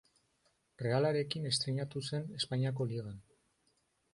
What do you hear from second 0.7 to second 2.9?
Realarekin estreinatu zen Espainiako